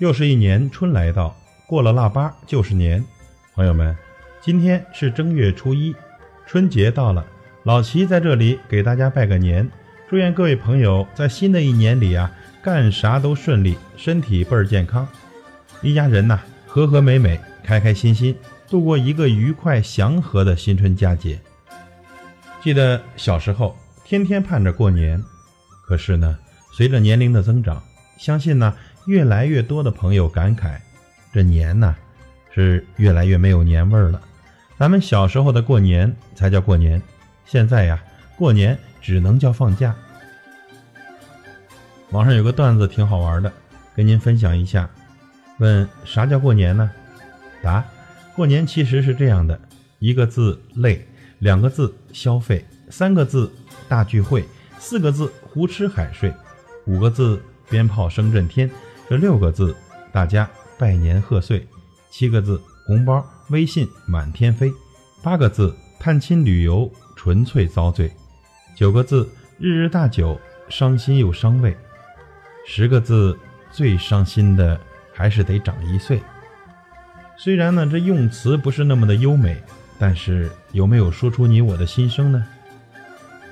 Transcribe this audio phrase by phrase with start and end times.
[0.00, 3.04] 又是一年春来到，过了腊八就是年。
[3.54, 3.94] 朋友们，
[4.40, 5.94] 今天是正月初一，
[6.46, 7.22] 春节到了，
[7.64, 9.68] 老齐在这里给大家拜个年，
[10.08, 12.32] 祝愿各位朋友在新的一年里啊，
[12.62, 15.06] 干啥都顺利，身体倍儿健康，
[15.82, 18.34] 一家人呐和和美美，开开心心，
[18.70, 21.38] 度过一个愉快祥和的新春佳节。
[22.62, 25.22] 记得小时候天天盼着过年，
[25.86, 26.38] 可是呢，
[26.72, 27.82] 随着年龄的增长，
[28.20, 28.72] 相信呢。
[29.06, 30.78] 越来越多的朋友感慨，
[31.32, 31.96] 这年呐，
[32.54, 34.20] 是越来越没有年味儿了。
[34.78, 37.00] 咱们小时候的过年才叫过年，
[37.46, 38.00] 现在呀，
[38.36, 39.96] 过年只能叫放假。
[42.10, 43.50] 网上有个段子挺好玩的，
[43.96, 44.88] 跟您分享一下。
[45.58, 46.90] 问啥叫过年呢？
[47.62, 47.82] 答：
[48.36, 49.58] 过年其实是这样的：
[49.98, 51.04] 一个字累，
[51.38, 53.50] 两个字消费，三个字
[53.88, 54.44] 大聚会，
[54.78, 56.32] 四个字胡吃海睡，
[56.86, 58.68] 五个字鞭炮声震天。
[59.08, 59.74] 这六个字，
[60.12, 61.60] 大家拜年贺岁；
[62.10, 64.70] 七个字，红包微信满天飞；
[65.22, 68.08] 八个字，探亲旅游纯粹遭罪；
[68.76, 71.72] 九个字，日日大酒伤心又伤胃；
[72.66, 73.38] 十个字，
[73.70, 74.78] 最伤心的
[75.12, 76.20] 还是得长一岁。
[77.36, 79.56] 虽然呢，这用词不是那么的优美，
[79.98, 82.46] 但是有没有说出你我的心声呢？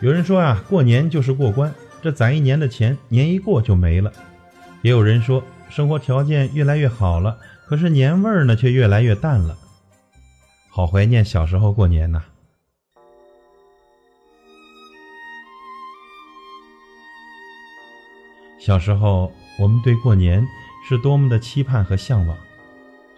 [0.00, 4.12] 有人说啊，过年就是过关，这攒一年的钱，年一过就没了。
[4.82, 9.56] 也有人说，生活条件越来越好了，可是年味儿呢却越来越淡了。
[10.70, 12.22] 好怀念小时候过年呐！
[18.60, 20.46] 小时候我们对过年
[20.88, 22.36] 是多么的期盼和向往。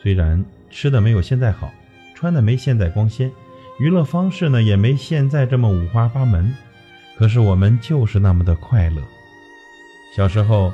[0.00, 1.70] 虽然吃的没有现在好，
[2.14, 3.30] 穿的没现在光鲜，
[3.78, 6.54] 娱乐方式呢也没现在这么五花八门，
[7.20, 9.00] 可是我们就是那么的快乐。
[10.16, 10.72] 小时候。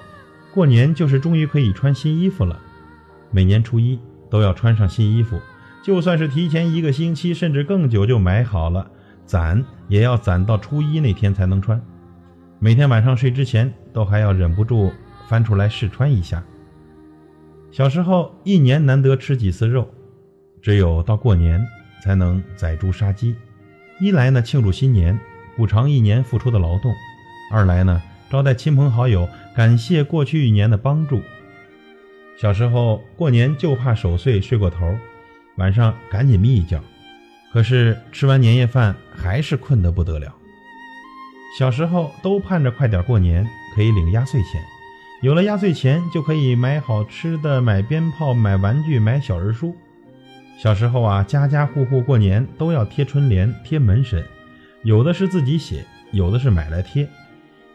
[0.55, 2.59] 过年就是终于可以穿新衣服了，
[3.31, 5.39] 每年初一都要穿上新衣服，
[5.83, 8.91] 就算是提前一个星期甚至更久就买好了，
[9.27, 11.79] 攒也要攒到初一那天才能穿。
[12.59, 14.91] 每天晚上睡之前都还要忍不住
[15.29, 16.43] 翻出来试穿一下。
[17.71, 19.87] 小时候一年难得吃几次肉，
[20.63, 21.63] 只有到过年
[22.03, 23.37] 才能宰猪杀鸡，
[24.01, 25.21] 一来呢庆祝新年，
[25.57, 26.93] 补偿一年付出的劳动；
[27.51, 28.03] 二来呢。
[28.29, 31.23] 招待亲朋好友，感谢过去一年的帮助。
[32.37, 34.99] 小时候过年就怕守岁睡过头，
[35.57, 36.83] 晚上赶紧眯一觉。
[37.53, 40.35] 可是吃完年夜饭还是困得不得了。
[41.57, 44.61] 小时候都盼着快点过年，可以领压岁钱。
[45.23, 49.75] 有了压岁钱，就可以买好吃的、买鞭炮、买玩具、买小人书。
[50.59, 54.23] 小时候啊，家家户户过年都要贴春联、贴门神，
[54.87, 57.09] 有的是自己写，有的是买来贴。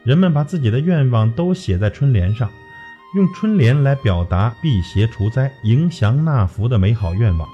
[0.06, 2.50] 人们把自己的愿望都写在春联上，
[3.18, 7.46] 用春联来表达辟邪除灾、迎祥纳福的美好愿望。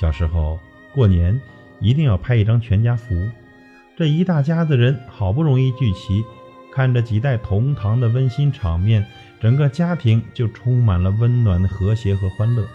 [0.00, 0.58] 小时候
[0.94, 1.38] 过年
[1.78, 3.14] 一定要拍一张全家福，
[3.98, 6.24] 这一大家子人好不容易聚齐，
[6.72, 9.04] 看着几代同堂的温馨场面，
[9.38, 12.66] 整个家庭就充满了温暖的和谐和欢乐。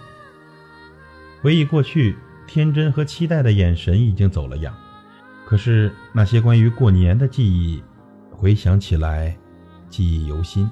[1.41, 4.71] 回忆过去，天真和期待的眼神已经走了样，
[5.53, 7.79] 可是那些关于过年的记忆。
[8.31, 9.37] 回想起来，
[9.87, 10.67] 记忆犹新。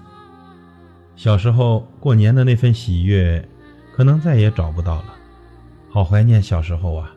[1.16, 3.48] 小时候过年的那份喜悦，
[3.94, 5.14] 可能再也找不到了。
[5.88, 7.14] 好怀念小时候啊！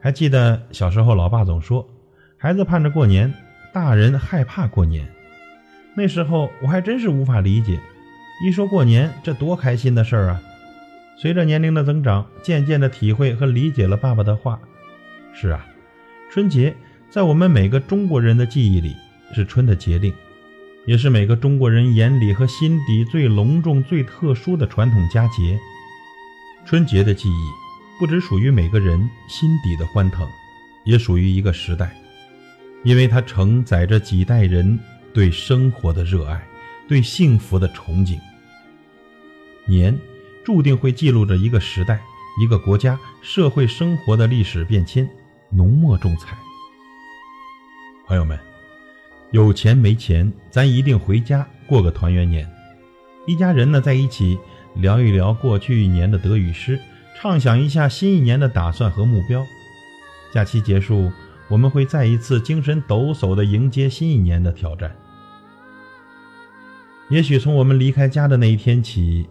[0.00, 1.88] 还记得小时候，老爸总说，
[2.36, 3.32] 孩子盼着过年，
[3.72, 5.08] 大人害怕过年。
[5.96, 7.78] 那时候我还真是无法理解，
[8.44, 10.42] 一说过年，这多开心的事儿啊！
[11.16, 14.58] 随着年龄的增长，渐渐的体会和理解了爸爸的话。
[15.32, 15.64] 是啊，
[16.32, 16.74] 春节
[17.10, 18.96] 在我们每个中国人的记忆里。
[19.34, 20.12] 是春的节令，
[20.86, 25.58] 也是每个中国人眼里和心底最隆重、最特殊的传统佳节。
[26.64, 27.50] 春节的记忆，
[27.98, 28.98] 不只属于每个人
[29.28, 30.26] 心底的欢腾，
[30.84, 31.94] 也属于一个时代，
[32.82, 34.78] 因为它承载着几代人
[35.12, 36.42] 对生活的热爱，
[36.88, 38.18] 对幸福的憧憬。
[39.66, 39.98] 年，
[40.42, 42.00] 注定会记录着一个时代、
[42.42, 45.08] 一个国家社会生活的历史变迁，
[45.52, 46.36] 浓墨重彩。
[48.06, 48.38] 朋友们。
[49.30, 52.46] 有钱没钱，咱一定回家过个团圆年。
[53.26, 54.38] 一家人呢在一起
[54.74, 56.78] 聊一聊过去一年的得与失，
[57.18, 59.42] 畅想一下新一年的打算和目标。
[60.34, 61.10] 假期结束，
[61.48, 64.94] 我们会再一次精神抖擞地迎接新一年的挑战。
[67.08, 69.26] 也许从我们离开家的那一天起，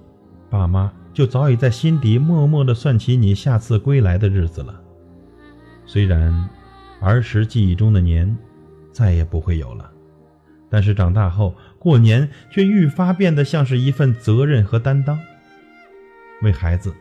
[0.50, 4.81] 爸妈就早已在心底默默地算起你下次归来的日子了。
[5.86, 6.50] 虽然
[7.02, 8.38] 儿时记忆中的年。
[8.94, 9.90] 再也不会有了，
[10.70, 15.18] 但是长大后过年却愈发变得像是一份责任和担当。
[16.42, 16.94] 为孩子，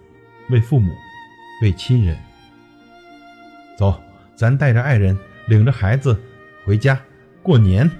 [0.50, 0.92] 为父母，
[1.62, 2.16] 为亲人。
[3.76, 4.00] 走，
[4.36, 5.18] 咱带着爱人，
[5.48, 6.16] 领着孩子
[6.64, 6.96] 回家
[7.42, 7.90] 过年。